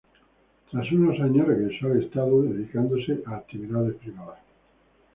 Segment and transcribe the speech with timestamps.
[0.71, 4.39] Tras unos años regresó al estado dedicándose a actividades privadas.